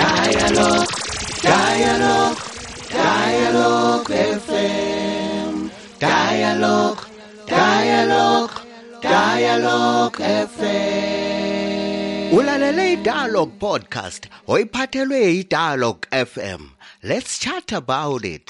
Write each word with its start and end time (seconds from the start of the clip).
Dialogue, 0.00 0.88
Dialogue, 1.42 2.38
Dialogue 2.88 4.08
FM. 4.40 5.70
Dialogue, 5.98 7.02
Dialogue, 7.46 8.56
Dialogue 9.02 10.16
FM. 10.56 12.32
Ulalele 12.32 12.92
iDialogue 12.92 13.52
podcast 13.58 14.22
oyiphathelwe 14.46 15.20
iDialogue 15.40 16.04
FM. 16.10 16.62
Let's 17.02 17.38
chat 17.38 17.72
about 17.72 18.24
it. 18.24 18.46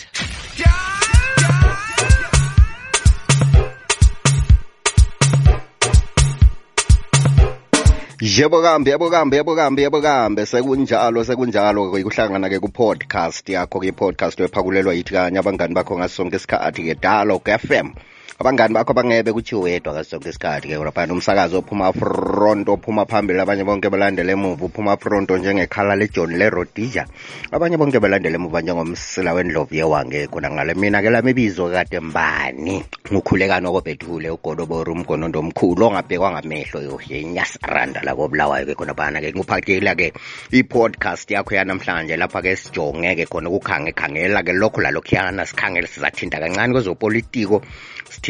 Yebo 8.21 8.63
kambe 8.63 8.91
yebo 8.91 9.11
kambe 9.11 9.37
yebo 9.37 9.57
kambe 9.57 9.83
yebo 9.83 10.01
kambe 10.03 10.47
sekunjalo 10.47 11.25
sekunjalo 11.25 11.89
ke 11.93 12.05
kuhlangana 12.05 12.51
ke 12.53 12.61
ku 12.61 12.69
podcast 12.69 13.49
yakho 13.49 13.81
ke 13.81 13.93
podcast 13.97 14.37
ephakulelwa 14.41 14.93
yithi 14.93 15.15
kanye 15.17 15.39
abangani 15.41 15.73
bakho 15.75 15.97
ngaso 15.97 16.15
sonke 16.29 16.37
isikhathi 16.37 16.85
ke 16.85 16.95
Dialogue 17.01 17.49
FM 17.49 17.97
abangani 18.41 18.73
bakho 18.73 18.95
bangebe 18.95 19.33
kuthi 19.33 19.55
wedwa 19.55 19.93
ngaso 19.93 20.17
sonke 20.17 20.33
isikhathi 20.33 20.69
ke 20.69 20.77
lapha 20.81 21.05
umsakazo 21.13 21.61
ophuma 21.61 21.93
front 21.93 22.69
ophuma 22.69 23.05
phambili. 23.05 23.39
Abanye 23.41 23.65
bonke 23.65 23.91
belandele 23.91 24.33
emuva 24.33 24.65
uphuma 24.65 24.97
front 24.97 25.29
njengekhala 25.29 25.95
leJohn 25.95 26.39
leRodija 26.39 27.05
abanye 27.53 27.77
bonke 27.77 28.01
belandele 28.01 28.41
emuva 28.41 28.63
njengomsila 28.63 29.35
wendlovu 29.35 29.75
yewange 29.75 30.27
khona 30.29 30.51
ngale 30.51 30.75
mina 30.75 31.03
ke 31.03 31.11
lami 31.11 31.31
ibizo 31.31 31.69
kade 31.69 32.01
mbani? 32.01 32.83
Ngukhulekano 33.13 33.73
kobethule 33.73 34.31
ugodobora 34.31 34.93
umgonondo 34.93 35.39
omkhulu 35.41 35.87
ongabhekwa 35.87 36.33
ngamehlo 36.33 36.81
yohe 36.81 37.21
inyasaranda 37.21 38.01
la 38.03 38.17
kobulawayo 38.17 38.65
ke 38.65 38.75
khona 38.75 38.95
bana 38.95 39.21
ke. 39.21 39.37
Nguphathela 39.37 39.95
ke 39.95 40.13
i-podcast 40.53 41.29
yakho 41.31 41.55
yanamhlanje 41.55 42.17
lapha 42.17 42.41
ke 42.41 42.57
sijonge 42.57 43.17
ke 43.21 43.29
khona 43.29 43.53
ukukhange 43.53 43.93
khangela 43.93 44.41
ke 44.43 44.57
lokho 44.57 44.81
lalokhuyana 44.81 45.45
sikhangele 45.45 45.87
sizathinta 45.87 46.41
kancane 46.41 46.73
kwezopolitiko. 46.73 47.61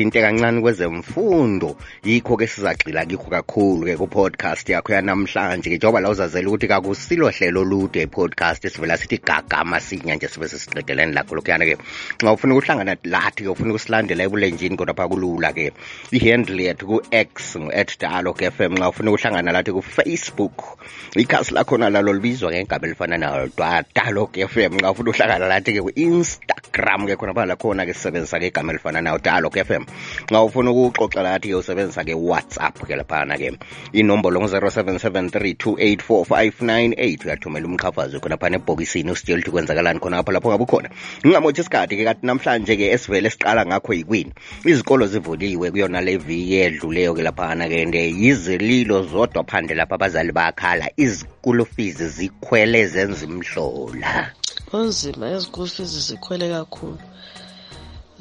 Sithinte 0.00 0.20
kancane 0.22 0.60
kwezemfundo. 0.60 1.76
Yikho 2.04 2.36
ke 2.36 2.46
sizagxila 2.46 3.04
kikho 3.04 3.28
kakhulu 3.28 3.84
ke 3.84 3.96
ku-podcast 3.96 4.68
yakho 4.68 4.92
yanamhlanje 4.92 5.68
ke 5.68 5.76
njengoba 5.76 6.00
la 6.00 6.10
uzazela 6.10 6.48
ukuthi 6.48 6.68
kakusilo 6.68 7.28
hlelo 7.28 7.60
olude 7.60 8.02
i-podcast 8.02 8.68
sivela 8.68 8.96
sithi 8.96 9.18
gagama 9.18 9.80
sinya 9.80 10.16
nje 10.16 10.28
sibe 10.28 10.48
sesiqedeleni 10.48 11.12
lakho 11.12 11.34
lokhuyana 11.34 11.64
ke. 11.66 11.76
Xa 12.18 12.32
ufuna 12.32 12.54
ukuhlangana 12.54 12.96
lathi 13.04 13.44
ke 13.44 13.50
ufuna 13.50 13.70
ukusilandela 13.74 14.24
ebulenjini 14.24 14.76
kodwa 14.76 14.94
pha 14.94 15.08
kulula 15.08 15.52
ke 15.52 15.72
i-handle 16.12 16.62
yethu 16.62 16.86
ku-x 16.86 17.56
ngu-at 17.60 17.98
dialogue 18.00 18.40
fm 18.50 18.80
xa 18.80 18.88
ufuna 18.88 19.10
ukuhlangana 19.10 19.52
lathi 19.52 19.72
ku-facebook 19.72 20.80
ikhasi 21.16 21.54
lakhona 21.54 21.90
lalo 21.90 22.12
libizwa 22.12 22.50
ngegama 22.52 22.86
elifana 22.86 23.18
nalo 23.18 23.48
dialogue 23.94 24.48
fm 24.48 24.80
xa 24.80 24.90
ufuna 24.90 25.10
ukuhlangana 25.10 25.46
lathi 25.46 25.76
ke 25.76 25.80
ku-instagram 25.84 27.04
ke 27.06 27.16
khona 27.20 27.34
pha 27.34 27.44
lakhona 27.44 27.84
ke 27.84 27.92
sisebenzisa 27.92 28.40
ke 28.40 28.48
igama 28.48 28.72
elifana 28.72 29.04
nayo 29.04 29.18
dialog 29.18 29.56
f 29.56 29.70
fm 29.70 29.84
nxa 30.30 30.42
ufuna 30.42 30.70
ukuxoxa 30.70 31.22
lathi 31.22 31.48
ke 31.48 31.54
usebenzisa 31.54 32.04
ke 32.04 32.14
whatsapp 32.14 32.86
ke 32.86 32.96
laphana 32.96 33.38
ke 33.38 33.58
inombolo 33.92 34.40
ngu-0773284598 34.40 37.26
uyathumela 37.26 37.66
umqhafazo 37.66 38.20
khonaphana 38.20 38.56
ebhokisini 38.56 39.10
usitshela 39.10 39.40
ukuthi 39.40 39.50
kwenzakalani 39.50 40.00
khonapho 40.00 40.32
lapho 40.32 40.48
ngabe 40.48 40.66
khona. 40.66 40.88
Ngingamothi 41.24 41.60
isikhathi 41.60 41.96
ke 41.96 42.04
kathi 42.04 42.26
namhlanje 42.26 42.76
ke 42.76 42.92
esivele 42.94 43.30
siqala 43.30 43.66
ngakho 43.66 43.94
yikwini. 43.94 44.32
Izikolo 44.64 45.06
zivuliwe 45.06 45.70
kuyona 45.70 46.00
le 46.00 46.16
viki 46.16 46.56
edluleyo 46.56 47.14
ke 47.14 47.22
laphana 47.22 47.68
ke 47.68 47.84
nde 47.84 48.10
yizililo 48.10 49.02
zodwa 49.02 49.44
phandle 49.44 49.74
lapha 49.74 49.94
abazali 49.94 50.32
bayakhala 50.32 50.90
izikolo 50.96 51.64
fees 51.64 52.02
zikhwele 52.16 52.86
zenza 52.86 53.24
imhlola 53.24 54.32
kunzima 54.70 55.26
ezi-school 55.34 55.68
fees 55.68 56.08
zikhwele 56.08 56.48
kakhulu. 56.48 56.98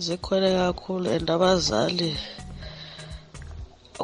Zikhwele 0.06 0.50
kakhulu 0.60 1.08
and 1.16 1.30
abazali 1.36 2.12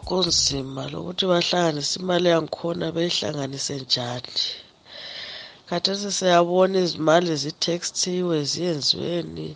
kunzima 0.08 0.84
lokuthi 0.92 1.24
bahlanganise 1.32 1.94
imali 2.00 2.28
yangikhona 2.34 2.86
beyihlanganise 2.96 3.76
njani. 3.84 4.36
Khathesi 5.68 6.10
siyabona 6.18 6.78
izimali 6.86 7.32
zitextiwe 7.44 8.36
ziyenziweni 8.52 9.48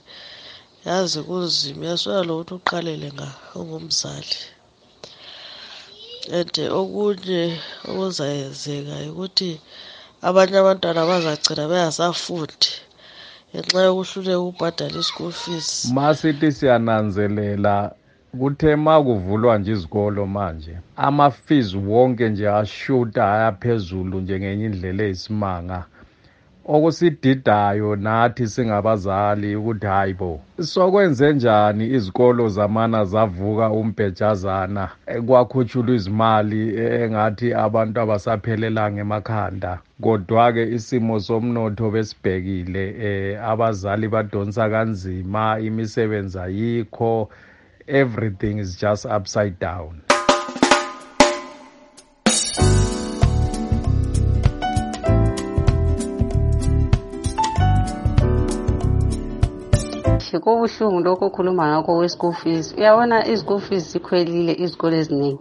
yazi 0.85 1.19
kunzima 1.27 1.81
uyaswela 1.85 2.21
lokuthi 2.29 2.53
uqalele 2.59 3.07
nga 3.15 3.29
ungumzali. 3.59 4.39
And 6.37 6.55
okunye 6.79 7.43
okuzayenzeka 7.89 8.95
ukuthi 9.11 9.51
abanye 10.27 10.57
abantwana 10.59 11.01
bazagcina 11.09 11.63
bengasafundi 11.71 12.69
ngenxa 13.53 13.81
yokuhluleka 13.87 14.39
ukubhadala 14.39 14.97
i-school 14.99 15.31
fees. 15.31 15.69
Masithi 15.95 16.51
siyananzelela 16.51 17.75
kuthe 18.39 18.75
ma 18.75 18.95
kuvulwa 19.05 19.57
nje 19.57 19.71
izikolo 19.71 20.25
manje 20.25 20.73
ama-fees 20.95 21.69
wonke 21.75 22.29
nje 22.29 22.45
ashuta 22.49 23.21
ayaphezulu 23.33 24.15
njengenye 24.21 24.65
indlela 24.65 25.03
eyisimanga. 25.03 25.79
Okusididayo 26.75 27.95
nathi 27.95 28.47
singabazali 28.47 29.55
ukuthi 29.55 29.85
hayi 29.85 30.13
bo 30.13 30.39
sokwenze 30.61 31.33
njani 31.33 31.85
izikolo 31.97 32.49
zamana 32.49 33.05
zavuka 33.05 33.69
umbhejazana 33.69 34.89
kwakhutshulwa 35.27 35.95
izimali 35.95 36.61
engathi 37.01 37.53
abantu 37.65 37.97
abasaphelelanga 38.03 39.01
emakhanda 39.01 39.71
kodwa-ke 40.03 40.63
isimo 40.77 41.19
somnotho 41.19 41.85
besibhekile 41.93 42.83
eh 43.07 43.49
abazali 43.51 44.07
badonsa 44.13 44.69
kanzima 44.69 45.59
imisebenzi 45.67 46.39
ayikho 46.45 47.29
everything 47.87 48.59
is 48.59 48.77
just 48.77 49.05
upside 49.05 49.59
down. 49.59 50.08
Kubuhlungu 60.37 60.99
lokho 61.05 61.25
okhuluma 61.25 61.63
ngakho 61.71 61.91
kwe-school 61.97 62.33
fees. 62.33 62.73
Uyabona 62.77 63.25
i-school 63.25 63.59
fees 63.59 63.91
zikhwelile 63.91 64.53
izikolo 64.63 64.95
eziningi. 65.01 65.39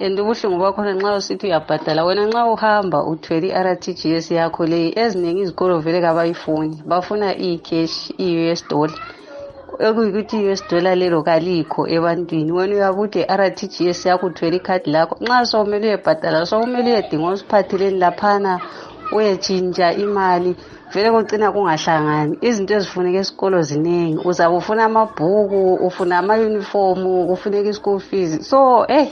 And 0.00 0.18
ubuhlungu 0.18 0.58
bakhona 0.58 0.92
nxa 0.94 1.16
usithi 1.16 1.46
uyabhadala 1.46 2.04
wena 2.04 2.26
nxa 2.26 2.42
uhamba 2.54 2.98
uthwele 3.04 3.48
i-r 3.48 3.76
t 3.80 3.92
g 3.94 4.16
s 4.16 4.30
yakho 4.30 4.66
leyi 4.66 4.92
eziningi 4.96 5.40
izikolo 5.42 5.78
vele 5.84 6.00
kabayifuni. 6.00 6.82
Bafuna 6.86 7.28
iyi-cash 7.36 8.10
i-u 8.18 8.50
s 8.58 8.64
dollar. 8.70 8.98
Ekuyikuthi 9.78 10.36
i-u 10.42 10.50
s 10.52 10.62
dollar 10.70 10.96
lelo 10.96 11.22
kalikho 11.22 11.86
ebantwini. 11.88 12.52
Wena 12.52 12.74
uyabe 12.74 13.00
ude 13.00 13.20
i-r 13.22 13.54
t 13.54 13.66
g 13.68 13.88
s 13.90 14.06
yakho 14.06 14.26
uthwele 14.26 14.56
ikhadi 14.56 14.90
lakho. 14.90 15.16
Nxa 15.20 15.46
sokumele 15.46 15.86
uyebhadala 15.88 16.46
sokumele 16.46 16.90
uyedinga 16.92 17.28
osiphatheleni 17.28 17.98
laphana 17.98 18.60
uyetshintsha 19.12 19.92
imali 19.92 20.56
vele 20.92 21.10
kucina 21.10 21.52
kungahlangani. 21.52 22.38
Izinto 22.40 22.74
ezifuneka 22.74 23.18
esikolo 23.18 23.62
ziningi. 23.62 24.20
Uzabe 24.28 24.56
ufuna 24.56 24.84
amabhuku 24.84 25.74
ufuna 25.86 26.18
amayunifomu 26.18 27.26
kufuneka 27.28 27.68
i-school 27.70 28.00
fees. 28.00 28.48
So 28.50 28.86
eh 28.88 29.08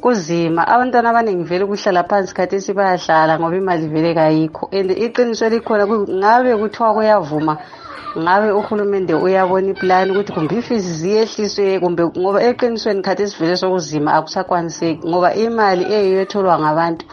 kuzima 0.00 0.68
abantwana 0.68 1.10
abaningi 1.10 1.44
vele 1.44 1.64
kuhlala 1.66 2.04
phansi 2.04 2.34
khathi 2.34 2.56
esibayahlala 2.56 3.38
ngoba 3.38 3.56
imali 3.56 3.86
vele 3.88 4.14
kayikho. 4.14 4.68
And 4.72 4.90
iqiniso 4.90 5.46
elikhona 5.46 5.84
ngabe 5.86 6.56
kuthiwa 6.60 6.94
kuyavuma 6.94 7.54
ngabe 8.18 8.50
uhulumende 8.52 9.14
uyabona 9.14 9.68
iplani 9.70 10.10
ukuthi 10.12 10.32
kumbe 10.32 10.54
ifisi 10.58 10.92
ziyehliswe 11.00 11.80
kumbe 11.80 12.02
ngoba 12.20 12.42
eqinisweni 12.48 13.02
khathi 13.02 13.22
esivele 13.22 13.56
sokuzima 13.56 14.12
akusakwaniseki 14.12 15.08
ngoba 15.08 15.34
imali 15.34 15.84
eyiyo 15.96 16.20
etholwa 16.24 16.58
ngabantu 16.62 17.04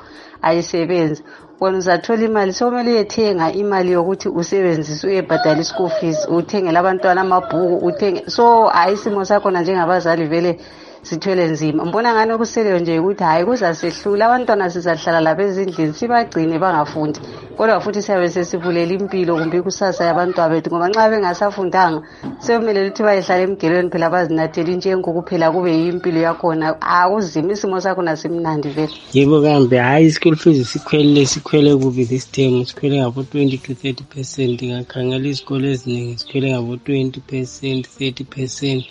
ayisebenzi 0.47 1.23
wena 1.59 1.77
uzathola 1.77 2.23
imali. 2.23 2.53
Sokumele 2.53 2.91
uyethenga 2.91 3.51
imali 3.51 3.91
yokuthi 3.91 4.29
usebenzise 4.29 5.07
uyebhadala 5.07 5.61
i-school 5.61 5.89
fees 5.89 6.27
uthengele 6.27 6.77
abantwana 6.79 7.21
amabhuku 7.21 7.85
uthenge 7.85 8.23
so 8.29 8.65
hayi 8.67 8.93
isimo 8.93 9.25
sakhona 9.25 9.61
njengabazali 9.61 10.25
vele 10.27 10.59
sithwele 11.07 11.45
nzima. 11.47 11.85
Mbona 11.85 12.13
ngani 12.13 12.31
okuseleyo 12.33 12.79
nje 12.79 12.99
ukuthi 12.99 13.23
hhayi 13.23 13.45
kuzasehlula. 13.45 14.25
Abantwana 14.25 14.69
sizahlala 14.69 15.19
labo 15.21 15.41
ezindlini 15.43 15.93
sibagcine 15.93 16.59
bangafundi. 16.59 17.19
Kodwa 17.57 17.79
futhi 17.79 18.01
siyabe 18.01 18.29
sesivulela 18.29 18.93
impilo 18.93 19.37
kumbe 19.37 19.57
ikusasa 19.57 20.05
yabantwana 20.05 20.49
bethu 20.53 20.69
ngoba 20.71 20.89
nxa 20.89 21.09
bengasafundanga 21.09 22.01
sekumele 22.39 22.79
ukuthi 22.81 23.03
bayehlala 23.03 23.43
emgelweni 23.43 23.89
phela 23.89 24.09
bazinathela 24.09 24.69
intshengo 24.73 25.13
kuphela 25.13 25.51
kube 25.53 25.71
yimpilo 25.71 26.19
yakhona. 26.27 26.75
Akuzima 26.81 27.53
isimo 27.53 27.79
sakhona 27.79 28.17
simnandi 28.17 28.69
vele. 28.75 28.93
Yebo 29.13 29.41
kambe 29.41 29.77
hhayi 29.77 30.07
i-school 30.07 30.35
fees 30.35 30.67
sikhwelile 30.71 31.25
sikhwele 31.25 31.75
kubi 31.75 32.05
this 32.05 32.25
term 32.31 32.65
sikhwele 32.65 32.99
ngabo-twenty 32.99 33.57
to 33.57 33.73
thirty 33.73 34.03
percent. 34.03 34.61
Ngakhangela 34.63 35.27
izikolo 35.27 35.67
eziningi 35.67 36.17
sikhwele 36.17 36.51
ngabo-twenty 36.51 37.19
percent 37.21 37.87
thirty 37.87 38.23
percent 38.23 38.83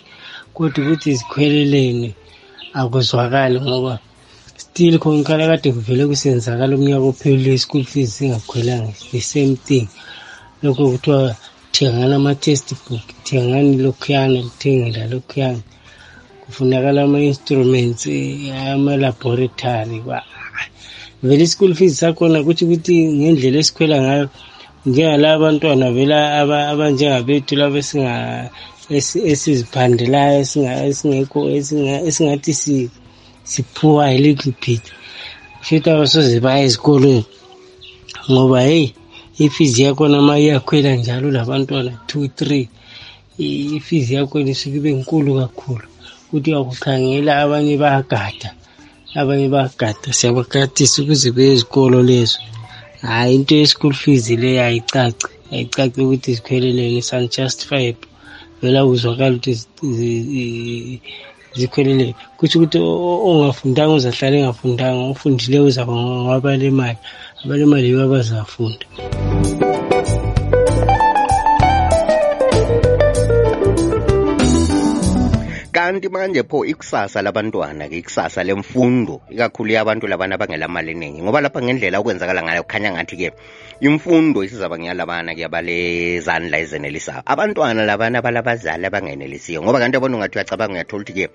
kodwa 0.55 0.79
ukuthi 0.83 1.09
zikhweleleni 1.19 2.09
akuzwakali 2.79 3.57
ngoba 3.67 3.93
still 4.63 4.95
khonakhala 5.01 5.43
kade 5.51 5.69
kuvele 5.75 6.03
kusenzakala 6.09 6.75
umnyaka 6.75 7.07
ophelile 7.11 7.51
i-school 7.57 7.83
fees 7.91 8.09
singakhwelanga 8.15 8.91
the 9.11 9.19
same 9.31 9.55
thing. 9.67 9.87
Lokho 10.63 10.83
kuthiwa 10.91 11.35
thengani 11.73 12.13
ama-textbook 12.19 13.05
thengani 13.27 13.71
lokhuyana 13.83 14.37
kuthengela 14.45 15.01
lokhuyana. 15.11 15.61
Kufunakala 16.41 16.99
ama-instruments 17.03 18.03
ama-laboratory 18.73 19.99
vele 21.23 21.43
i-school 21.43 21.73
fees 21.75 21.99
sakhona 21.99 22.43
kutho 22.43 22.65
ukuthi 22.65 22.95
ngendlela 23.17 23.57
esikhwela 23.59 23.97
ngayo 24.03 24.29
njengala 24.85 25.27
abantwana 25.33 25.91
vele 25.95 26.15
abanjengabethu 26.71 27.55
laba 27.59 27.79
esiziphandelayo 29.31 30.39
esingekho 30.89 31.39
esingathi 32.07 32.53
siphuwa 33.51 34.03
a 34.15 34.17
little 34.17 34.53
bit 34.61 34.83
kushuthi 35.59 35.89
abasoze 35.89 36.39
baya 36.39 36.63
ezikolweni 36.67 37.25
ngoba 38.31 38.61
heyi 38.61 38.93
ifizi 39.45 39.83
yakhona 39.83 40.21
ma 40.27 40.35
iyakhwela 40.39 40.95
njalo 40.95 41.27
labantwana 41.31 41.91
two 42.07 42.27
three 42.37 42.69
ifizi 43.77 44.11
yakhona 44.15 44.49
isuke 44.51 44.77
ibe 44.79 44.91
nkulu 44.99 45.31
kakhulu. 45.39 45.87
Kuthi 46.29 46.49
wakukhangela 46.55 47.31
abanye 47.43 47.77
bayagada 47.77 48.49
abanye 49.19 49.47
bayagada. 49.53 50.07
Siyabagadisa 50.17 51.01
ukuze 51.01 51.31
beye 51.35 51.51
ezikolo 51.55 51.97
lezo. 52.09 52.39
Hhayi 53.01 53.35
into 53.35 53.55
ye-school 53.55 53.93
fees 53.93 54.29
leyo 54.41 54.61
ayicaci 54.63 55.27
ayicaci 55.51 56.01
ukuthi 56.01 56.29
zikhweleleni 56.35 56.97
is-unjustifiable 57.01 58.07
vele 58.61 58.77
akuzwakala 58.79 59.35
ukuthi 59.35 59.53
zikhweleleni 61.57 62.15
kusho 62.37 62.55
ukuthi 62.57 62.77
ongafundanga 63.29 63.93
uzahlala 63.97 64.35
engafundanga 64.37 65.01
ofundileyo 65.13 65.63
uzaba 65.69 65.93
ngabalemali 66.25 66.99
abalemali 67.43 67.85
yibo 67.87 68.01
abazafunda 68.03 68.85
kanti 75.85 76.09
manje 76.09 76.41
pho 76.49 76.65
ikusasa 76.65 77.21
labantwana-ke 77.21 77.97
ikusasa 78.01 78.41
lemfundo 78.43 79.21
ikakhulu 79.29 79.69
yabantu 79.69 80.07
labana 80.09 80.33
abangelamali 80.35 80.91
eningi 80.97 81.21
ngoba 81.21 81.45
lapha 81.45 81.61
ngendlela 81.61 82.01
okwenzakala 82.01 82.41
ngayo 82.41 82.65
kukhanya 82.65 82.89
ngathi-ke 82.97 83.29
imfundo 83.85 84.41
isizaba 84.41 84.81
ngeyalabana-ke 84.81 85.45
abalezandla 85.45 86.57
ezenelisayo 86.57 87.21
abantwana 87.21 87.85
labana 87.85 88.17
balabazali 88.25 88.85
abangenelisiyo 88.89 89.61
ngoba 89.61 89.77
kanti 89.77 89.95
yabona 90.01 90.17
ungathi 90.17 90.35
uyacabanga 90.41 90.73
uyathola 90.73 91.01
ukuthi-ke 91.05 91.25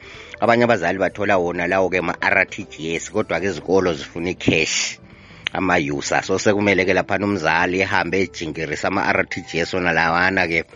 abanye 0.43 0.65
abazali 0.67 0.99
bathola 0.99 1.39
wona 1.39 1.71
lawo-ke 1.71 2.01
ma-r 2.03 2.39
t 2.51 2.67
g 2.67 2.99
s 2.99 3.07
kodwa-ke 3.15 3.55
izikolo 3.55 3.95
zifuna 3.95 4.35
ikheshi 4.35 4.99
ama-usa 5.55 6.27
so 6.27 6.43
sekumele-ke 6.43 6.91
laphana 6.91 7.23
umzali 7.23 7.87
ehambe 7.87 8.27
ejingirisa 8.27 8.91
ama-r 8.91 9.31
t 9.31 9.47
g 9.47 9.63
s 9.63 9.79
wona 9.79 9.95
lawana-ke 9.95 10.67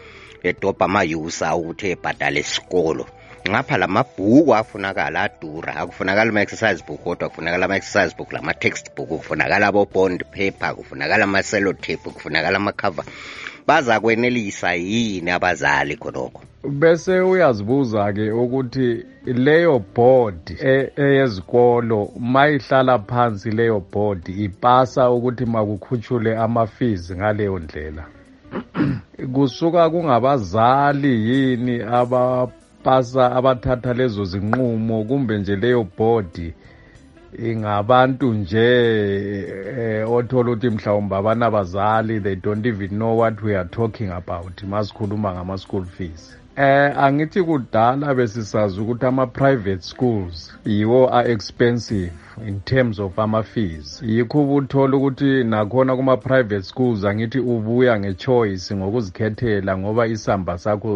edobha 0.46 0.86
ama-usa 0.86 1.56
ukuthi 1.58 1.98
ebhadale 1.98 2.46
isikolo. 2.46 3.23
Ngapha 3.50 3.76
lamabhuku 3.78 4.54
afunakala 4.54 5.22
adura 5.22 5.76
akufunakala 5.76 6.30
ama-exercise 6.30 6.84
book 6.86 7.02
kodwa 7.02 7.28
kufunakala 7.28 7.64
ama-exercise 7.64 8.16
book 8.16 8.32
lama-textbook 8.32 9.08
kufunakala 9.08 9.66
abo-bond 9.66 10.24
paper 10.24 10.74
kufunakala 10.74 11.24
ama-cellotape 11.24 12.10
kufunakala 12.10 12.56
amakhava 12.56 13.04
baza 13.66 14.00
kwenelisa 14.00 14.74
yini 14.74 15.30
abazali 15.30 15.96
khonokho? 15.96 16.42
Bese 16.68 17.20
uyazibuza-ke 17.20 18.30
ukuthi 18.30 19.04
leyo 19.24 19.78
board 19.94 20.56
eyezikolo 20.96 22.12
mayihlala 22.20 22.98
phansi 22.98 23.50
leyo 23.50 23.80
board 23.92 24.28
ipasa 24.28 25.10
ukuthi 25.10 25.44
makukhutshule 25.44 26.36
ama-fees 26.36 27.12
ngaleyo 27.12 27.58
ndlela? 27.58 28.04
Kusuka 29.34 29.90
kungabazali 29.90 31.30
yini 31.30 31.82
aba 31.82 32.48
pasa 32.84 33.22
abathatha 33.38 33.92
lezo 33.94 34.24
zinqumo 34.24 35.04
kumbe 35.08 35.38
nje 35.38 35.56
leyo 35.56 35.86
body 35.98 36.48
ingabantu 37.38 38.34
nje 38.34 38.68
eh, 39.78 40.12
othola 40.12 40.50
ukuthi 40.50 40.70
mhlawumbe 40.70 41.16
abanabazali 41.16 42.20
they 42.20 42.36
don't 42.36 42.66
even 42.66 42.88
know 42.88 43.18
what 43.18 43.42
we 43.42 43.56
are 43.56 43.68
talking 43.68 44.10
about 44.10 44.62
masikhuluma 44.62 45.34
ngama-school 45.34 45.84
fees. 45.84 46.43
Eh 46.56 46.92
angithi 46.98 47.42
kudala 47.42 48.14
besisazi 48.14 48.80
ukuthi 48.80 49.06
ama-private 49.06 49.82
schools 49.82 50.54
yiwo 50.64 51.08
are-expensive 51.14 52.12
in 52.46 52.60
terms 52.60 52.98
of 53.00 53.18
ama-fees 53.18 54.02
yikho 54.02 54.42
ubuthola 54.42 54.96
ukuthi 54.96 55.44
nakhona 55.44 55.96
kuma-private 55.96 56.62
schools 56.62 57.04
angithi 57.04 57.38
ubuya 57.38 58.00
nge-choice 58.00 58.74
ngokuzikhethela 58.76 59.78
ngoba 59.78 60.06
isamba 60.06 60.58
sakho 60.58 60.92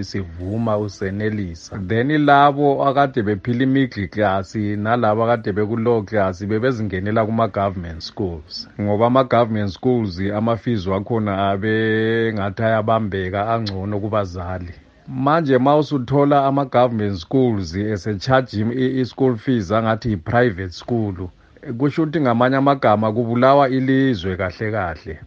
sivuma 0.00 0.78
usenelisa. 0.78 1.78
Then 1.78 2.24
labo 2.24 2.84
akade 2.88 3.22
bephila 3.22 3.62
imiddle 3.62 4.08
class 4.08 4.54
nalabo 4.54 5.24
akade 5.24 5.52
bekulow 5.52 6.02
class 6.02 6.44
bebezingenela 6.44 7.26
kuma-government 7.26 8.00
schools. 8.02 8.68
Ngoba 8.80 9.06
ama-government 9.06 9.70
schools 9.70 10.20
ama-fees 10.20 10.86
wakhona 10.86 11.50
abe 11.50 12.32
ngathi 12.34 12.62
ayabambeka 12.62 13.48
angcono 13.48 14.00
kubazali. 14.00 14.74
Manje 15.10 15.58
ma 15.58 15.76
usuthola 15.76 16.46
ama-government 16.46 17.16
schools 17.18 17.74
esecharge 17.74 18.54
i-school 19.00 19.36
fees 19.36 19.70
angathi 19.72 20.12
i-private 20.12 20.72
school. 20.72 21.28
Kusho 21.78 22.02
ukuthi 22.02 22.20
ngamanye 22.20 22.56
amagama 22.56 23.12
kubulawa 23.12 23.68
ilizwe 23.68 24.36
kahle 24.36 24.70
kahle. 24.70 25.20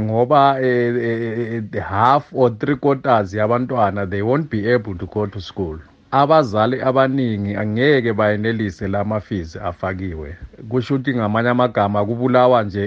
Ngoba 0.00 0.60
eh, 0.60 0.96
eh, 1.74 1.82
half 1.82 2.32
or 2.32 2.58
three 2.58 2.76
quarters 2.76 3.34
yabantwana 3.34 4.06
they 4.06 4.22
won't 4.22 4.50
be 4.50 4.74
able 4.74 4.94
to 4.94 5.06
go 5.06 5.26
to 5.26 5.40
school. 5.40 5.78
Abazali 6.10 6.82
abaningi 6.82 7.56
angeke 7.56 8.12
bayenelise 8.12 8.88
lama 8.88 9.20
fees 9.20 9.56
afakiwe. 9.56 10.36
Kusho 10.68 10.94
ukuthi 10.94 11.14
ngamanye 11.14 11.48
amagama 11.48 12.04
kubulawa 12.04 12.62
nje 12.62 12.86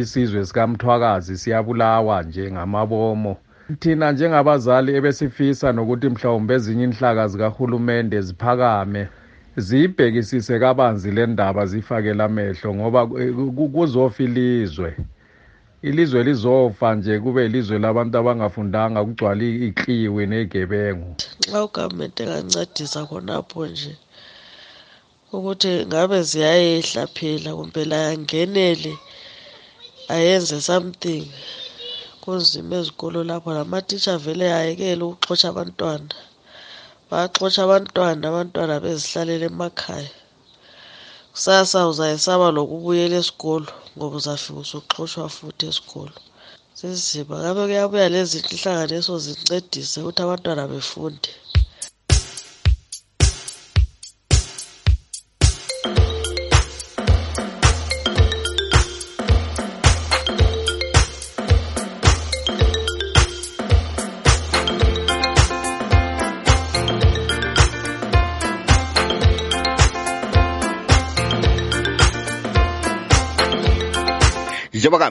isizwe 0.00 0.46
sikamthwakazi 0.46 1.38
siyabulawa 1.38 2.22
nje 2.22 2.52
ngamabomo. 2.52 3.36
Thina 3.80 4.12
njengabazali 4.12 4.90
ebesifisa 4.98 5.72
nokuthi 5.72 6.08
mhlawumbe 6.08 6.54
ezinye 6.54 6.84
inhlaka 6.84 7.28
zikahulumende 7.28 8.18
ziphakame 8.26 9.02
ziyibhekisise 9.56 10.58
kabanzi 10.58 11.10
le 11.16 11.26
ndaba 11.26 11.66
zifakele 11.66 12.22
amehlo 12.22 12.74
ngoba 12.74 13.00
kuzofa 13.74 14.22
ilizwe. 14.22 14.96
Ilizwe 15.82 16.22
lizofa 16.24 16.94
nje 16.94 17.18
kube 17.20 17.46
ilizwe 17.46 17.78
labantu 17.78 18.18
abangafundanga 18.18 19.04
kugcwala 19.04 19.44
ikliwi 19.44 20.26
negebengu. 20.26 21.10
Xa 21.50 21.64
ugavumenti 21.64 22.22
engancedisa 22.22 23.00
khonapho 23.08 23.66
nje 23.66 23.92
ukuthi 25.32 25.86
ngabe 25.86 26.22
ziyayehla 26.22 27.06
phela 27.06 27.50
kumbe 27.56 27.84
layangenele 27.84 28.92
ayenze 30.08 30.60
something. 30.60 31.26
Kunzima 32.24 32.74
ezikolo 32.80 33.18
lapho 33.28 33.50
namatitsha 33.56 34.14
vele 34.24 34.46
ayekele 34.58 35.02
ukuxotsha 35.04 35.48
abantwana. 35.52 36.14
Bayaxotsha 37.08 37.60
abantwana 37.64 38.24
abantwana 38.30 38.74
bezihlalele 38.84 39.46
emakhaya. 39.52 40.12
Kusasa 41.32 41.78
uzayesaba 41.90 42.46
lokubuyela 42.56 43.16
esikolo 43.22 43.68
ngoba 43.94 44.16
uzafika 44.20 44.58
usuxoshwa 44.64 45.28
futhi 45.36 45.64
esikolo. 45.70 46.14
Zinzima 46.78 47.34
ngabe 47.40 47.60
kuyabuya 47.68 48.08
lezi 48.14 48.38
inhlanganiso 48.52 49.12
zincedise 49.24 49.96
ukuthi 50.00 50.20
abantwana 50.22 50.62
befunde. 50.72 51.30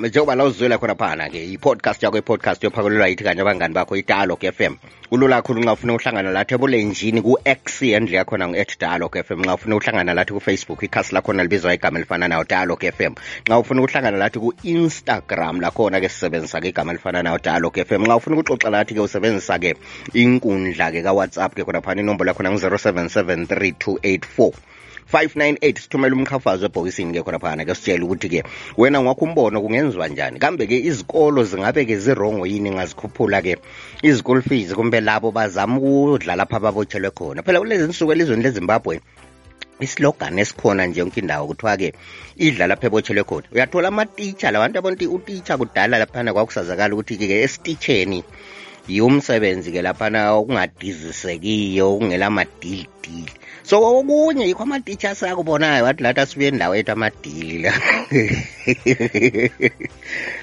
Njengoba 0.08 0.36
la 0.36 0.44
uzizwela 0.44 0.78
khona 0.78 0.96
phana-ke 0.96 1.40
i-podcast 1.54 2.04
yakho 2.04 2.18
i-podcast 2.18 2.64
yophakelelwa 2.64 3.08
yithi 3.08 3.24
kanye 3.24 3.42
abangani 3.42 3.74
bakho 3.74 3.96
i-dialog 3.96 4.44
f 4.44 4.62
m. 4.62 4.76
Kulula 5.10 5.36
kakhulu 5.42 5.62
nxa 5.62 5.74
ufuna 5.74 5.94
uhlangana 5.94 6.32
lathi 6.32 6.54
ebulenjini 6.56 7.22
ku-x 7.22 7.82
endle 7.82 8.18
yakhona 8.18 8.48
ngu-at 8.48 8.80
dialog 8.80 9.16
f 9.16 9.32
m. 9.32 9.40
Nxa 9.42 9.54
ufuna 9.54 9.76
uhlangana 9.76 10.14
lathi 10.14 10.34
kufacebook 10.34 10.84
ikhasi 10.84 11.16
lakhona 11.16 11.44
libizwa 11.44 11.74
igama 11.74 12.00
elifananayo 12.00 12.44
dialog 12.44 12.84
f 12.84 13.02
m. 13.02 13.14
Nxa 13.48 13.58
ufuna 13.58 13.82
ukuhlangana 13.82 14.18
lathi 14.18 14.40
ku-instagram 14.40 15.62
lakhona-ke 15.62 16.10
sisebenzisa-ke 16.10 16.68
igama 16.70 16.92
elifananayo 16.92 17.38
dialog 17.38 17.78
f 17.78 17.92
m. 17.92 18.02
Nxa 18.04 18.16
ufuna 18.16 18.36
ukuxoxa 18.36 18.70
lathi-ke 18.70 19.00
usebenzisa-ke 19.00 19.76
inkundla-ke 20.14 21.04
kawhatsapp-ke 21.04 21.64
khona 21.64 21.82
phana 21.82 22.02
inombolo 22.02 22.30
yakhona 22.32 22.52
ngu-zero 22.52 22.78
seven 22.78 23.10
seven 23.10 23.48
three 23.48 23.72
two 23.72 24.00
eight 24.04 24.26
four 24.26 24.52
598 25.12 25.80
sithumele 25.80 26.16
umqhafazo 26.16 26.66
ebhokisini 26.66 27.14
ke 27.14 27.24
khona 27.24 27.40
phana 27.40 27.66
ke 27.66 27.76
sitshele 27.76 28.04
ukuthi-ke 28.04 28.44
wena 28.78 29.02
ngwakho 29.02 29.26
umbono 29.26 29.62
kungenziwa 29.62 30.08
njani? 30.08 30.40
Kambe-ke 30.40 30.78
izikolo 30.80 31.44
zingabe-ke 31.44 31.98
zirongo 31.98 32.46
yini 32.46 32.72
ngazikhuphula 32.72 33.42
ke? 33.42 33.58
Izikolo 34.02 34.42
fees 34.42 34.74
kumbe 34.74 35.02
labo 35.02 35.32
bazama 35.32 35.78
ukudlala 35.78 36.46
pha 36.46 36.60
babotshelwe 36.60 37.12
khona. 37.12 37.44
Phela 37.44 37.60
kulezi 37.60 37.88
nsuku 37.88 38.12
elizweni 38.12 38.44
lezimbabwe 38.44 39.02
islogan 39.80 40.40
esikhona 40.40 40.86
nje 40.86 41.00
yonke 41.00 41.20
indawo 41.20 41.48
kuthiwa-ke 41.48 41.94
idla 42.38 42.68
lapha 42.68 42.88
ebotshelwe 42.88 43.24
khona. 43.24 43.48
Uyathola 43.52 43.88
amatitsha 43.88 44.52
labantu 44.52 44.80
abonti 44.80 45.06
utitsha 45.08 45.58
kudala 45.58 45.98
laphana 45.98 46.34
kwakusazakala 46.34 46.94
ukuthi-ke 46.94 47.42
esititsheni 47.46 48.24
yiwo 48.88 49.08
umsebenzi-ke 49.08 49.82
laphana 49.82 50.32
okungadizisekiyo 50.40 51.86
okungela 51.94 52.30
madilidili 52.30 53.32
so 53.62 53.78
okunye 53.80 54.48
yikho 54.48 54.64
amatitsha 54.64 55.12
asakubonayo 55.12 55.84
wathi 55.84 56.04
lathi 56.04 56.20
asibuye 56.20 56.48
endawo 56.48 56.76
ethu 56.76 56.92
amadili 56.92 57.58
la. 57.64 57.74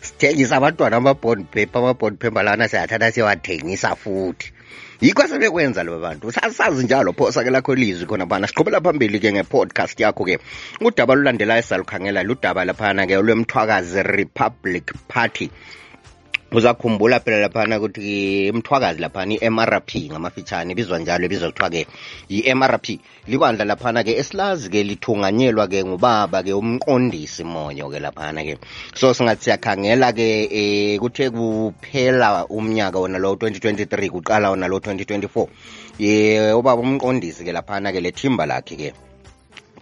Sithengisa 0.06 0.56
abantwana 0.56 0.96
ama-bond 0.96 1.44
paper 1.50 1.78
ama-bond 1.82 2.18
paper 2.18 2.42
lawana 2.44 2.68
siyathatha 2.68 3.12
siyawathengisa 3.12 3.96
futhi. 3.96 4.52
Yikho 5.00 5.26
sebekwenza 5.28 5.84
laba 5.84 5.98
bantu. 5.98 6.32
Sasazi 6.32 6.84
njalo 6.84 7.12
phosa 7.12 7.44
ke 7.44 7.50
lakho 7.50 7.72
ilizwi 7.72 8.06
khona 8.06 8.26
phana 8.26 8.46
siqhubela 8.46 8.80
phambili-ke 8.80 9.32
nge-podcast 9.32 10.00
yakho-ke 10.00 10.38
udaba 10.80 11.14
lulandelayo 11.14 11.62
salukhangela 11.62 12.22
ludaba 12.22 12.64
laphana-ke 12.64 13.16
lwemthwakazi 13.16 14.02
republic 14.02 14.92
party. 15.08 15.50
Uzakhumbula 16.52 17.20
phela 17.20 17.38
laphana 17.46 17.78
ukuthi 17.78 18.48
imthwakazi 18.50 19.00
laphana 19.00 19.34
i-mrp 19.34 19.90
ngamafitshane 20.10 20.72
ibizwa 20.72 20.98
njalo 20.98 21.24
ibizwa 21.24 21.50
kuthiwa-ke 21.50 21.86
yi-mrp 22.28 22.86
libandla 23.30 23.64
laphana-ke 23.64 24.18
esilazi-ke 24.20 24.82
lithunganyelwa-ke 24.82 25.84
ngubaba-ke 25.84 26.52
umqondisi 26.52 27.44
monyo-ke 27.44 27.98
laphana-ke 28.00 28.58
so 28.94 29.14
singathi 29.14 29.44
siyakhangela-ke 29.44 30.28
um 30.60 30.98
kuthe 30.98 31.30
kuphela 31.30 32.46
umnyaka 32.50 32.98
wona 32.98 33.18
lo 33.18 33.34
2023 33.34 34.10
kuqala 34.10 34.50
wona 34.50 34.66
lo 34.66 34.78
2024 34.78 35.46
ye 35.98 36.52
ubaba 36.52 36.82
umqondisi-ke 36.82 37.52
laphana-ke 37.52 38.00
lethimba 38.00 38.46
lakhe-ke. 38.46 39.09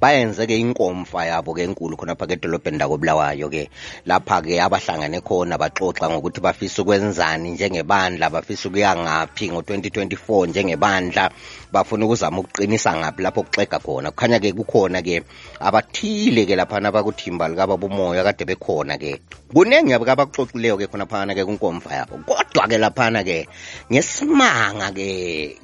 Bayenze-ke 0.00 0.54
inkomfa 0.54 1.26
yabo-ke 1.26 1.66
enkulu 1.66 1.98
khonapha 1.98 2.26
ke 2.30 2.38
edolobheni 2.38 2.78
lakobulawayo-ke. 2.78 3.62
Lapha-ke 4.06 4.62
abahlangane 4.62 5.20
khona 5.26 5.58
baxoxa 5.58 6.06
ngokuthi 6.06 6.40
bafisa 6.40 6.82
ukwenzani 6.82 7.50
njengebandla 7.58 8.30
bafisa 8.30 8.68
ukuya 8.68 8.94
ngaphi 8.96 9.50
ngo-2024 9.50 10.46
njengebandla 10.48 11.30
bafuna 11.72 12.04
ukuzama 12.06 12.38
ukuqinisa 12.40 12.94
ngaphi 12.96 13.22
lapho 13.22 13.42
kuxega 13.42 13.78
khona. 13.78 14.10
Kukhanya-ke 14.14 14.52
kukhona-ke 14.54 15.22
abathile-ke 15.60 16.54
laphana 16.56 16.94
bakuthimba 16.94 17.48
likababumoya 17.50 18.22
kade 18.22 18.44
bekhona-ke. 18.46 19.18
Kuningi 19.50 19.90
yabo 19.92 20.06
abakuxoxileyo-ke 20.06 20.86
khonaphana-ke 20.86 21.42
kunkomfa 21.42 21.90
yabo. 21.98 22.22
Kodwa-ke 22.22 22.78
laphana-ke 22.78 23.48
ngesimanga-ke 23.90 25.10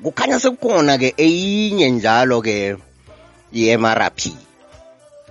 kukhanya 0.03 0.43
sekukhona-ke 0.43 1.15
eyinye 1.17 1.91
njalo-ke 1.91 2.77
i-MRP 3.55 4.21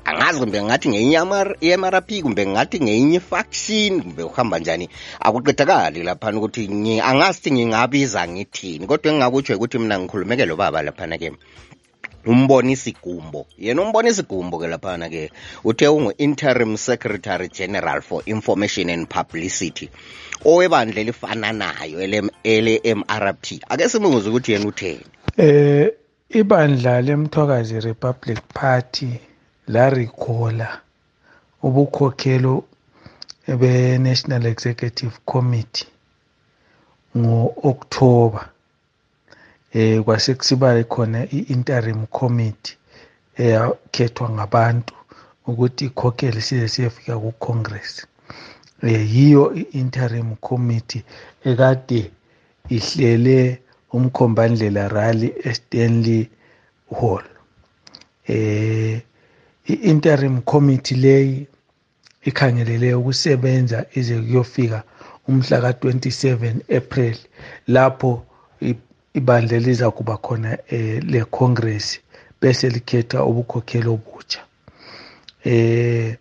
angazi 0.06 0.40
kumbe 0.40 0.64
ngathi 0.64 0.90
ngeyinye 0.90 1.18
i-MRP 1.62 2.10
kumbe 2.22 2.46
ngathi 2.46 2.80
ngeyinye 2.80 3.20
faction 3.20 4.02
kumbe 4.02 4.24
uhamba 4.24 4.60
njani. 4.60 4.90
Akuqedakali 5.20 6.04
laphana 6.04 6.38
ukuthi 6.38 6.68
angazi 7.02 7.40
ukuthi 7.40 7.52
ngingabiza 7.52 8.28
ngithini 8.28 8.88
kodwa 8.88 9.12
engingakutsho 9.12 9.56
ukuthi 9.56 9.80
mina 9.80 10.00
ngikhulumeke 10.00 10.46
lo 10.46 10.56
baba 10.56 10.82
laphana-ke. 10.82 11.32
Umbonisi 12.26 12.96
gumbo 13.04 13.48
yena 13.58 13.82
umbonisi 13.82 14.24
gumbo 14.24 14.60
ke 14.60 14.68
laphana 14.68 15.10
ke 15.10 15.32
uthe 15.64 15.88
ungu-interim 15.88 16.78
secretary 16.78 17.50
general 17.50 18.02
for 18.02 18.24
information 18.26 18.90
and 18.90 19.10
publicity 19.10 19.90
owebandla 20.46 21.02
elifananayo 21.02 22.00
ele-mrp 22.44 23.46
ake 23.70 23.90
simuze 23.90 24.30
ukuthi 24.30 24.52
yena 24.52 24.68
utheni? 24.68 25.06
Eh 25.38 26.03
ibandla 26.40 27.02
lemthokazi 27.02 27.80
republic 27.80 28.40
party 28.54 29.10
larikhola 29.74 30.70
ubukhokhelo 31.66 32.54
be-national 33.60 34.44
executive 34.54 35.16
committee 35.32 35.88
ngo-october 37.18 38.46
eh 39.74 40.02
kwase 40.06 40.34
kusiba 40.34 40.84
khona 40.84 41.20
i-interim 41.38 42.06
committee 42.20 42.78
eyakhethwa 43.44 44.30
ngabantu 44.30 44.94
ukuthi 45.48 45.86
ikhokhele 45.86 46.42
size 46.42 46.68
siyefika 46.74 47.14
ku-congress. 47.24 47.92
Eh 48.84 49.16
yiyo 49.16 49.44
i-interim 49.62 50.36
committee 50.36 51.04
ekade 51.50 52.12
ihlele 52.70 53.38
umkhombandlela 53.94 54.88
rally 54.88 55.30
eStanley 55.50 56.30
Hall. 57.00 57.24
Eh 58.28 59.02
i-interim 59.68 60.42
committee 60.42 60.96
leyi 60.96 61.48
ikhangelele 62.30 62.94
ukusebenza 62.96 63.86
ize 63.96 64.16
kuyofika 64.22 64.84
umhla 65.28 65.58
ka27 65.60 66.78
April 66.78 67.18
lapho 67.68 68.26
ibandla 69.14 69.58
liza 69.60 69.92
kuba 69.92 70.18
khona 70.18 70.58
eh 70.68 71.04
le 71.04 71.24
congress 71.26 72.00
bese 72.42 72.70
likhetha 72.70 73.24
ubukhokheli 73.30 73.88
obutsha. 73.88 74.42
Eh 75.46 76.18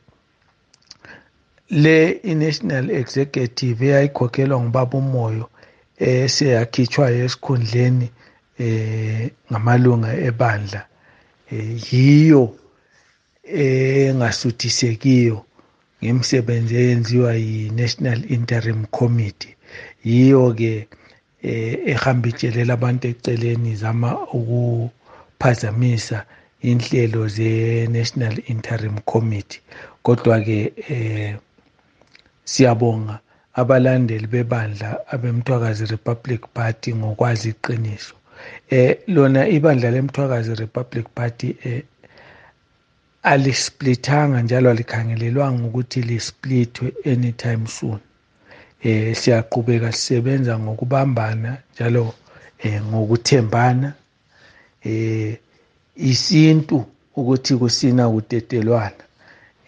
le 1.70 2.10
i-national 2.22 2.90
executive 2.90 3.86
eyayikhokhelwa 3.86 4.60
ngubaba 4.60 4.98
umoyo 4.98 5.48
eseyakhitshwa 6.10 7.06
esikhundleni 7.24 8.08
eh 8.64 9.30
ngamalunga 9.50 10.10
ebandla 10.28 10.80
yiyo 11.90 12.44
engasuthisekiyo 13.44 15.38
ngemisebenzi 16.02 16.74
eyenziwa 16.82 17.32
yi-national 17.34 18.20
interim 18.36 18.80
committee. 18.98 19.54
Yiyo 20.04 20.54
ke 20.58 20.72
ehamba 21.92 22.28
itshelela 22.28 22.72
abantu 22.74 23.04
eceleni 23.12 23.72
zama 23.82 24.10
ukuphazamisa 24.38 26.18
inhlelo 26.70 27.22
ze-national 27.36 28.34
interim 28.52 28.96
committee. 29.12 29.60
Kodwa 30.02 30.40
ke 30.46 30.72
eh 30.90 31.36
siyabonga 32.44 33.20
abalandeli 33.60 34.26
bebandla 34.26 34.88
abemthwakazi 35.14 35.84
republic 35.86 36.42
party 36.54 36.94
ngokwazi 36.94 37.48
iqiniso. 37.54 38.14
Eh 38.70 38.98
lona 39.14 39.48
ibandla 39.56 39.90
lemthwakazi 39.90 40.54
republic 40.54 41.06
party 41.14 41.48
eh 41.64 41.82
alisplithanga 43.22 44.42
njalo 44.42 44.70
alikhangelelwanga 44.70 45.62
ukuthi 45.68 46.02
lisplithwe 46.02 46.86
anytime 47.12 47.66
soon. 47.66 48.00
Eh 48.82 49.16
siyaqhubeka 49.16 49.92
sisebenza 49.92 50.58
ngokubambana 50.58 51.50
njalo 51.74 52.14
eh 52.64 52.82
ngokuthembana. 52.82 53.92
Eh 54.84 55.38
isintu 55.96 56.84
ukuthi 57.16 57.56
kusina 57.56 58.08
kutetelwana 58.10 59.02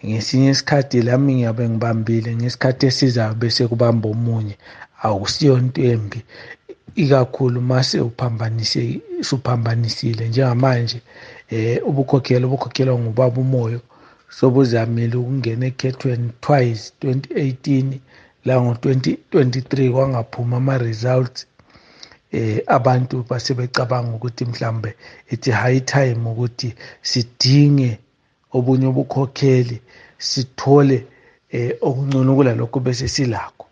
ngesinye 0.07 0.49
isikhathi 0.55 0.97
lami 1.07 1.33
ngiyabe 1.35 1.63
ngibambile 1.69 2.29
ngesikhathi 2.35 2.83
esizayo 2.89 3.33
bese 3.41 3.61
kubamba 3.71 4.07
omunye. 4.13 4.55
Akusiyo 5.05 5.57
into 5.57 5.81
embi 5.91 6.19
ikakhulu 6.95 7.61
mase 7.61 7.99
uphambanise 7.99 8.81
suphambanisile 9.27 10.23
njengamanje 10.29 10.99
eh 11.49 11.77
ubukhokhelo 11.89 12.45
obukhokhelwa 12.47 12.95
ngubaba 12.99 13.37
umoyo 13.45 13.79
sobuzamile 14.37 15.15
ukungena 15.17 15.65
ekhethweni 15.71 16.29
twice 16.43 16.83
2018 17.01 17.99
la 18.45 18.53
ngo-2023 18.61 19.91
kwangaphuma 19.93 20.57
ama-results 20.57 21.39
eh 22.31 22.63
abantu 22.77 23.15
basebecabanga 23.29 24.11
ukuthi 24.17 24.43
mhlambe 24.45 24.89
ithi 25.33 25.51
high 25.51 25.81
time 25.93 26.21
ukuthi 26.31 26.69
sidinge 27.09 27.91
obunye 28.57 28.87
ubukhokheli 28.91 29.77
sithole 30.29 30.97
eh 31.57 31.71
okungcono 31.87 32.31
kulalokho 32.37 32.79
bese 32.85 33.07
silakho. 33.15 33.65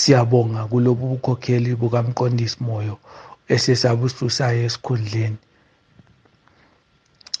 Siyabonga 0.00 0.60
kulobu 0.70 1.04
bukhokheli 1.12 1.70
bukamqondisi 1.80 2.58
moyo 2.66 2.96
esesabususayo 3.54 4.60
esikhundleni. 4.68 5.38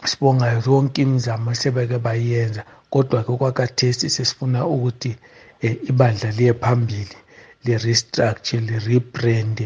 Sibonga 0.08 0.46
yonke 0.64 1.02
imizamo 1.02 1.50
sebeke 1.60 1.98
bayenza 2.06 2.62
kodwa 2.92 3.24
ke 3.26 3.32
kwakathesi 3.40 4.06
sesifuna 4.10 4.58
ukuthi 4.74 5.12
eh, 5.64 5.76
ibandla 5.90 6.30
liye 6.36 6.54
phambili 6.62 7.16
li-restructure 7.64 8.62
li-rebrand 8.68 9.58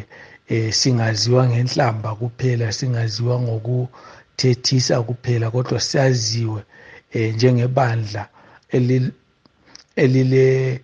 eh, 0.48 0.72
singaziwa 0.72 1.42
ngenhlamba 1.48 2.10
kuphela 2.14 2.72
singaziwa 2.72 3.40
ngoku 3.44 3.88
ukuthethisa 4.40 5.02
kuphela 5.02 5.50
kodwa 5.50 5.80
siyaziwe 5.80 6.62
eh, 7.12 7.34
njengebandla 7.34 8.28
eli- 8.72 9.10
elile 9.96 10.80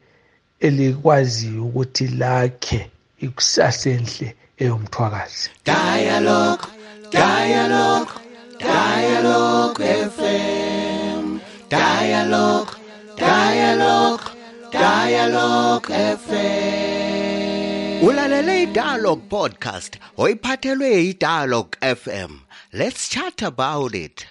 elikwaziyo 0.61 1.65
ukuthi 1.65 2.09
lakhe 2.09 2.91
ikusasa 3.21 3.91
enhle 3.91 4.37
eyomthwakazi 4.59 5.51
Dialogue, 5.65 6.65
dialogue, 7.11 8.11
dialogue 8.59 9.85
FM. 10.17 11.39
Dialogue, 11.71 12.71
dialogue, 13.17 14.25
dialogue 14.73 15.89
FM. 16.27 18.03
Ulalele 18.07 18.63
iDialogue 18.63 19.23
podcast 19.29 19.97
oyiphathelwe 20.17 20.89
yiDialogue 21.05 21.79
FM. 21.97 22.31
Let's 22.77 23.09
chat 23.09 23.41
about 23.41 23.95
it. 23.95 24.27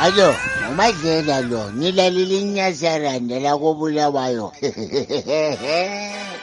Alo, 0.00 0.32
umadlela 0.70 1.42
lo, 1.44 1.70
nilalile 1.70 2.40
inyazaranda 2.40 3.38
la 3.38 3.52
kobulawayo. 3.58 4.48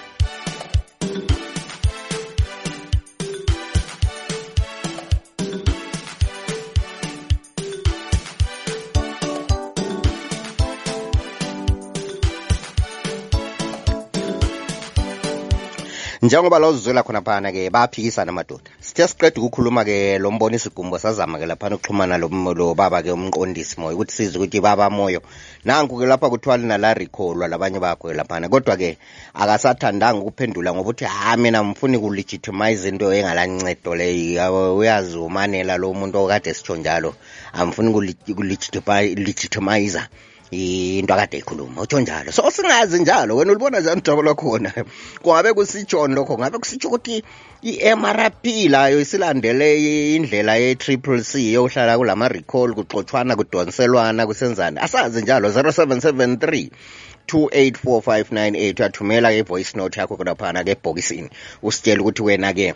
njengoba 16.34 16.60
lozwela 16.60 17.04
khona 17.04 17.22
phana 17.22 17.52
ke 17.52 17.70
bayaphikisana 17.70 18.30
amadoda. 18.30 18.72
Sithe 18.82 19.08
siqeda 19.08 19.38
ukukhuluma 19.38 19.86
ke 19.86 20.18
lo 20.18 20.32
mbona 20.32 20.56
isigumbo 20.56 20.98
sazama 20.98 21.38
ke 21.38 21.46
laphana 21.46 21.76
ukuxhumana 21.76 22.18
lo 22.18 22.28
lo 22.58 22.74
baba 22.74 23.04
ke 23.04 23.14
umqondisi 23.14 23.78
moyo 23.78 23.94
ukuthi 23.94 24.14
size 24.14 24.38
ukuthi 24.38 24.60
baba 24.60 24.90
moyo. 24.90 25.22
Nanku 25.64 26.00
ke 26.00 26.06
lapha 26.10 26.30
kuthiwa 26.30 26.58
linala 26.58 26.94
recall 26.98 27.38
labanye 27.38 27.80
bakho 27.80 28.08
ke 28.10 28.18
laphana 28.18 28.50
kodwa 28.50 28.78
ke 28.78 28.98
akasathandanga 29.36 30.26
ukuphendula 30.26 30.74
ngoba 30.74 30.90
uthi 30.90 31.06
ha 31.06 31.38
mina 31.38 31.64
mfuni 31.64 32.00
kulegitimize 32.00 32.90
into 32.90 33.14
engalancedo 33.14 33.96
leyo 33.96 34.78
uyazi 34.78 35.18
umanela 35.18 35.78
lo 35.78 35.94
muntu 35.94 36.18
okade 36.18 36.54
sitsho 36.54 36.76
njalo. 36.76 37.14
Amfuni 37.54 37.94
kulegitimize 37.94 40.02
into 40.54 41.14
akade 41.14 41.38
ikhuluma 41.38 41.82
utsho 41.82 42.00
njalo. 42.00 42.32
So 42.32 42.52
singazi 42.52 43.00
njalo 43.00 43.36
wena 43.36 43.52
ulibona 43.52 43.80
njani 43.80 44.02
ujabo 44.02 44.22
lwakhona? 44.22 44.72
Kungabe 45.22 45.54
kusitshoni 45.54 46.16
lokho 46.16 46.38
ngabe 46.38 46.58
kusitsho 46.58 46.88
ukuthi 46.88 47.24
i-mrp 47.62 48.46
layo 48.70 49.02
isilandele 49.02 50.16
indlela 50.16 50.56
ye-triple 50.56 51.24
c 51.24 51.54
yohlala 51.54 51.98
kulama 51.98 52.28
recall 52.28 52.74
kuxotshwana 52.74 53.36
kudonselwana 53.36 54.26
kusenzani? 54.26 54.80
Asazi 54.80 55.22
njalo 55.22 55.50
0773 55.50 56.70
284598 57.28 58.80
uyathumela 58.80 59.30
ke 59.30 59.40
i-voice 59.40 59.78
note 59.78 60.00
yakho 60.00 60.18
khonaphana 60.18 60.64
ke 60.64 60.72
ebhokisini. 60.72 61.30
Usitshela 61.64 62.02
ukuthi 62.02 62.22
wena-ke 62.22 62.74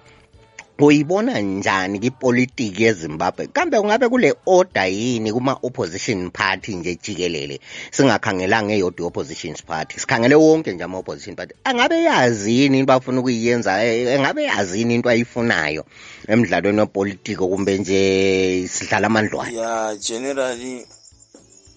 uyibona 0.85 1.39
njani 1.39 1.99
kipolitiki 1.99 2.83
yezimbabwe? 2.83 3.47
Kambe 3.47 3.79
kungabe 3.79 4.09
kule 4.09 4.33
order 4.45 4.85
yini 4.87 5.33
kuma-opposition 5.33 6.29
party 6.31 6.75
nje 6.75 6.95
jikelele? 7.03 7.59
Singakhangelanga 7.91 8.73
eyodwa 8.73 9.03
i-opposition 9.05 9.55
party 9.67 9.99
sikhangele 9.99 10.35
wonke 10.35 10.71
nje 10.73 10.83
ama-opposition 10.83 11.35
party. 11.35 11.53
Angabe 11.63 12.03
yazi 12.03 12.59
yini 12.59 12.83
bafuna 12.83 13.19
ukuyenza 13.19 13.83
engabe 13.83 14.43
yazi 14.43 14.79
yini 14.79 14.95
into 14.95 15.09
ayifunayo 15.09 15.85
emdlalweni 16.27 16.79
wepolitiki 16.79 17.35
kumbe 17.35 17.77
nje 17.77 18.67
sidlala 18.71 19.07
amandlwane 19.07 19.53
Yeah, 19.57 19.95
generally, 19.99 20.85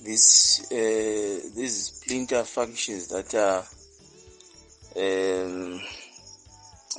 this 0.04 0.60
uh, 0.70 0.76
these 1.56 1.92
splinter 1.92 2.44
functions 2.44 3.08
that 3.08 3.34
are 3.34 3.64
um, 4.96 5.80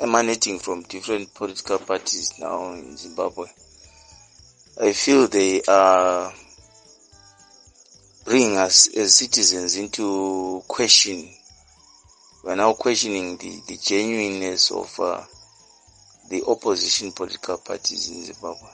emanating 0.01 0.57
from 0.57 0.81
different 0.83 1.33
political 1.33 1.77
parties 1.77 2.33
now 2.39 2.73
in 2.73 2.97
Zimbabwe, 2.97 3.45
I 4.81 4.93
feel 4.93 5.27
they 5.27 5.61
are 5.67 6.33
bringing 8.25 8.57
us 8.57 8.87
as 8.97 9.15
citizens 9.15 9.77
into 9.77 10.63
question. 10.67 11.29
We're 12.43 12.55
now 12.55 12.73
questioning 12.73 13.37
the, 13.37 13.61
the 13.67 13.77
genuineness 13.77 14.71
of 14.71 14.99
uh, 14.99 15.21
the 16.29 16.43
opposition 16.47 17.11
political 17.11 17.59
parties 17.59 18.09
in 18.09 18.23
Zimbabwe. 18.23 18.69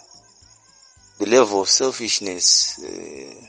The 1.19 1.25
level 1.25 1.61
of 1.61 1.67
selfishness 1.69 2.79
uh, 2.83 3.45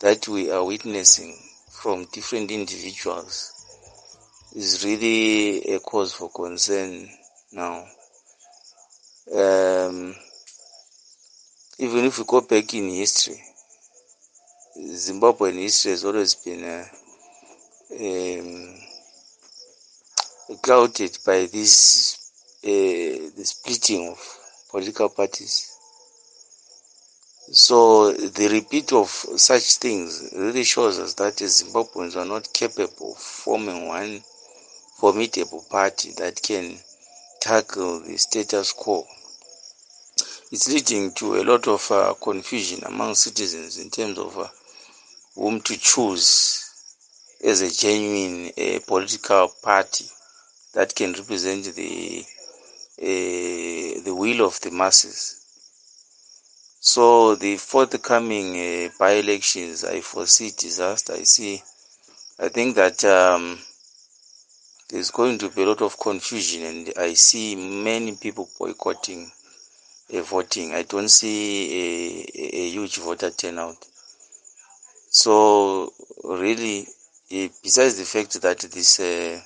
that 0.00 0.26
we 0.26 0.50
are 0.50 0.64
witnessing 0.64 1.38
from 1.70 2.06
different 2.12 2.50
individuals 2.50 3.55
is 4.56 4.82
really 4.86 5.74
a 5.74 5.80
cause 5.80 6.14
for 6.14 6.30
concern 6.30 7.06
now. 7.52 7.84
Um, 9.30 10.14
even 11.78 12.06
if 12.06 12.18
we 12.18 12.24
go 12.24 12.40
back 12.40 12.72
in 12.72 12.88
history, 12.88 13.38
Zimbabwean 14.78 15.58
history 15.60 15.90
has 15.90 16.04
always 16.06 16.34
been 16.36 16.64
uh, 16.64 16.84
um, 18.00 18.74
clouded 20.62 21.18
by 21.26 21.44
this 21.52 22.32
uh, 22.64 22.68
the 23.36 23.44
splitting 23.44 24.08
of 24.08 24.38
political 24.70 25.10
parties. 25.10 25.72
So 27.52 28.12
the 28.12 28.48
repeat 28.48 28.92
of 28.94 29.08
such 29.08 29.74
things 29.74 30.32
really 30.34 30.64
shows 30.64 30.98
us 30.98 31.12
that 31.14 31.36
Zimbabweans 31.36 32.16
are 32.16 32.24
not 32.24 32.50
capable 32.54 33.12
of 33.12 33.18
forming 33.18 33.86
one 33.86 34.22
formidable 34.96 35.64
party 35.70 36.12
that 36.16 36.42
can 36.42 36.78
tackle 37.40 38.00
the 38.00 38.16
status 38.16 38.72
quo. 38.72 39.04
It's 40.50 40.68
leading 40.72 41.12
to 41.14 41.36
a 41.36 41.44
lot 41.44 41.68
of 41.68 41.90
uh, 41.90 42.14
confusion 42.14 42.82
among 42.84 43.14
citizens 43.14 43.78
in 43.78 43.90
terms 43.90 44.18
of 44.18 44.38
uh, 44.38 44.46
whom 45.34 45.60
to 45.60 45.76
choose 45.76 46.62
as 47.44 47.60
a 47.60 47.70
genuine 47.70 48.52
uh, 48.58 48.80
political 48.86 49.52
party 49.62 50.06
that 50.74 50.94
can 50.94 51.12
represent 51.12 51.64
the 51.74 52.24
uh, 52.98 54.00
the 54.02 54.14
will 54.14 54.46
of 54.46 54.58
the 54.60 54.70
masses. 54.70 55.42
So 56.80 57.34
the 57.34 57.56
forthcoming 57.56 58.56
uh, 58.56 58.88
by-elections, 58.98 59.84
I 59.84 60.00
foresee 60.00 60.52
disaster. 60.56 61.12
I 61.14 61.24
see. 61.24 61.62
I 62.38 62.48
think 62.48 62.76
that 62.76 63.04
um, 63.04 63.58
there's 64.88 65.10
going 65.10 65.38
to 65.38 65.48
be 65.50 65.62
a 65.62 65.66
lot 65.66 65.82
of 65.82 65.98
confusion, 65.98 66.62
and 66.62 66.92
I 66.96 67.14
see 67.14 67.56
many 67.56 68.16
people 68.16 68.48
boycotting 68.58 69.30
uh, 70.14 70.22
voting. 70.22 70.74
I 70.74 70.82
don't 70.82 71.08
see 71.08 72.24
a, 72.32 72.56
a, 72.56 72.70
huge 72.70 72.98
voter 72.98 73.30
turnout. 73.30 73.84
So 75.10 75.92
really, 76.24 76.86
eh, 77.30 77.48
besides 77.62 77.98
the 77.98 78.04
fact 78.04 78.40
that 78.42 78.60
this 78.60 79.00
uh, 79.00 79.40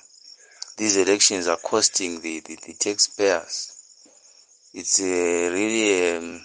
these 0.77 0.97
elections 0.97 1.47
are 1.47 1.57
costing 1.57 2.21
the, 2.21 2.41
the, 2.41 2.57
the 2.67 2.73
taxpayers, 2.73 3.73
it's 4.73 4.99
really 4.99 6.17
um, 6.17 6.41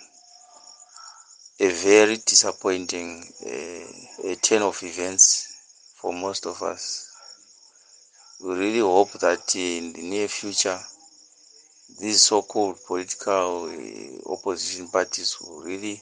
a 1.60 1.68
very 1.68 2.16
disappointing 2.16 3.24
turn 4.42 4.62
of 4.62 4.82
events 4.82 5.92
for 5.96 6.12
most 6.12 6.46
of 6.46 6.62
us. 6.62 7.05
We 8.38 8.54
really 8.54 8.80
hope 8.80 9.12
that 9.20 9.54
in 9.56 9.94
the 9.94 10.02
near 10.02 10.28
future, 10.28 10.78
these 11.98 12.20
so-called 12.22 12.78
political 12.86 13.64
uh, 13.64 14.32
opposition 14.32 14.88
parties 14.88 15.38
will 15.40 15.62
really 15.62 15.94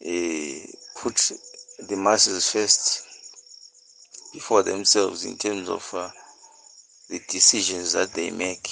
uh, 0.00 0.66
put 1.02 1.32
the 1.88 1.96
masses 1.96 2.50
first 2.50 3.02
before 4.32 4.62
themselves 4.62 5.26
in 5.26 5.36
terms 5.36 5.68
of 5.68 5.90
uh, 5.94 6.08
the 7.10 7.20
decisions 7.28 7.92
that 7.92 8.14
they 8.14 8.30
make. 8.30 8.68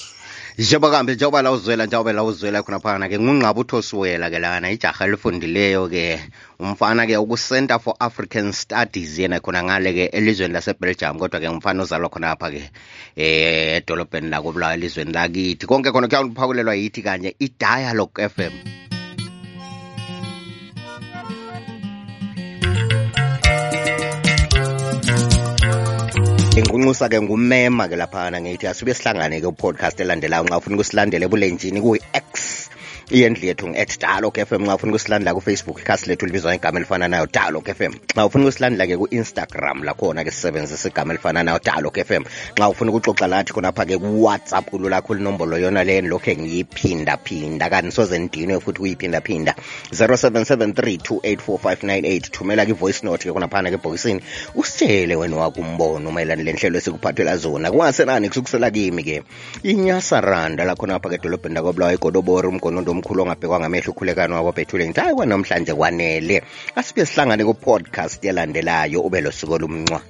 Njengoba 0.58 0.90
kambe 0.90 1.14
njengoba 1.14 1.42
la 1.42 1.52
uzwela 1.52 1.86
njengoba 1.86 2.12
la 2.12 2.22
uzwela 2.22 2.62
khona 2.62 2.78
phana 2.78 3.08
ke 3.08 3.18
ngungqaba 3.18 3.60
uthosiwela 3.60 4.30
ke 4.30 4.38
lana 4.38 4.70
ijaha 4.70 5.04
elifundileyo 5.04 5.88
ke 5.90 6.20
umfana 6.60 7.06
ke 7.06 7.18
uku-center 7.18 7.80
for 7.80 7.94
african 7.98 8.52
studies 8.52 9.18
yena 9.18 9.40
khona 9.40 9.64
ngale 9.66 9.90
ke 9.92 10.04
elizweni 10.14 10.54
lasebelgium 10.54 11.18
kodwa 11.18 11.40
ke 11.40 11.48
umfana 11.50 11.82
ozalwa 11.82 12.08
khona 12.08 12.30
apha 12.38 12.54
ke 12.54 12.70
eh 13.16 13.82
edolobheni 13.82 14.30
lakobulawa 14.30 14.74
elizweni 14.78 15.12
lakithi. 15.12 15.66
Konke 15.66 15.90
khona 15.90 16.06
kuyaphakulelwa 16.06 16.78
yithi 16.78 17.02
kanye 17.02 17.34
i-dialogue 17.40 18.22
f 18.22 18.38
m 18.38 18.54
inqunqusa 26.60 27.08
ke 27.12 27.18
ngumema 27.20 27.84
ke 27.90 27.96
laphana 27.98 28.38
ngithi 28.40 28.66
asibe 28.70 28.92
sihlangane 28.94 29.40
ke 29.42 29.48
upodcast 29.52 29.98
elandelayo 30.00 30.44
nxa 30.46 30.58
ufuna 30.60 30.76
ukusilandela 30.76 31.24
ebulenjini 31.26 31.80
kuyi-x 31.84 32.33
iyendlu 33.10 33.46
yethu 33.46 33.68
ngu-at 33.68 33.98
dialog 34.00 34.38
fm 34.38 34.66
xa 34.66 34.74
ufuna 34.74 34.92
ukusilandela 34.92 35.34
kufacebook 35.34 35.80
ikhasi 35.80 36.08
lethu 36.08 36.26
libizwa 36.26 36.52
ngegama 36.52 36.78
elifana 36.78 37.08
nayo 37.08 37.26
dialog 37.26 37.68
fm 37.68 37.92
xa 38.16 38.26
ufuna 38.26 38.44
ukusilandela-ke 38.44 38.96
ku-instagram 38.96 39.84
lakhona-ke 39.84 40.30
sisebenzisa 40.30 40.88
igama 40.88 41.12
elifananayo 41.12 41.58
dialog 41.58 41.98
fm 41.98 42.24
xa 42.58 42.68
ufuna 42.68 42.90
ukuxoxa 42.90 43.26
lathi 43.26 43.52
khonapha-ke 43.52 43.98
kuwhatsapp 43.98 44.70
kulula 44.70 44.94
lakho 44.94 45.14
linombolo 45.14 45.58
yona 45.58 45.84
leyo 45.84 46.02
lokhe 46.02 46.36
ngiyiphindaphinda. 46.36 47.70
Kanti 47.70 47.92
soze 47.92 48.18
ndinwe 48.18 48.60
futhi 48.60 48.78
kuyiphindaphinda. 48.78 49.54
0773284598 49.90 52.20
thumela 52.30 52.66
ki-voice 52.66 53.02
note 53.02 53.24
ke 53.24 53.32
khonaphana 53.32 53.70
ke 53.70 53.74
ebhokisini. 53.74 54.20
Usitshele 54.54 55.16
wena 55.16 55.36
wakumbono 55.36 56.12
mayelana 56.12 56.42
lenhlelo 56.42 56.78
esikuphathela 56.78 57.36
zona. 57.36 57.70
Kungasenani 57.70 58.28
kusukusela 58.28 58.70
kimi-ke? 58.70 59.22
Inyasaranda 59.62 60.64
lakhonapha 60.64 61.08
ke 61.08 61.14
edolobheni 61.14 61.54
lakobulawa 61.54 61.94
igodobori 61.94 62.48
umgonondo 62.48 62.93
omkhulu 62.94 63.22
ongabhekwa 63.22 63.60
ngamehlo 63.60 63.90
ukhulekano 63.92 64.34
wakwabhethule 64.34 64.86
ngithi 64.86 65.00
hayi 65.00 65.14
kwanamhlanje 65.14 65.74
kwanele. 65.74 66.42
Asibe 66.78 67.06
sihlangane 67.06 67.44
ku-podcast 67.44 68.24
yalandelayo 68.24 69.00
ube 69.02 69.20
lo 69.20 69.30
suku 69.32 69.52
olumncwa. 69.58 70.00